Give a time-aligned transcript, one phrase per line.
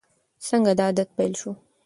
[0.47, 1.51] څنګه دا عادت پیل شو؟